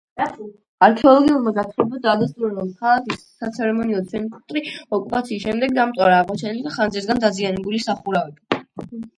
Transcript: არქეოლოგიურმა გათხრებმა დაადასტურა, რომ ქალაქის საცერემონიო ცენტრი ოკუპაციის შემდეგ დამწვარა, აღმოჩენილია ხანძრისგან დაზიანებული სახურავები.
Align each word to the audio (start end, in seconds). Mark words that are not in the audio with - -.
არქეოლოგიურმა 0.85 1.51
გათხრებმა 1.57 1.99
დაადასტურა, 2.05 2.49
რომ 2.61 2.71
ქალაქის 2.79 3.27
საცერემონიო 3.43 4.01
ცენტრი 4.15 4.65
ოკუპაციის 4.99 5.47
შემდეგ 5.47 5.77
დამწვარა, 5.79 6.19
აღმოჩენილია 6.25 6.75
ხანძრისგან 6.81 7.23
დაზიანებული 7.27 7.87
სახურავები. 7.89 9.05